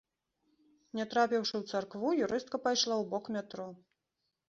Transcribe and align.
Не 0.99 1.05
трапіўшы 1.11 1.55
ў 1.61 1.73
царкву, 1.73 2.17
юрыстка 2.31 2.63
пайшла 2.67 2.95
ў 2.99 3.03
бок 3.15 3.25
метро. 3.41 3.73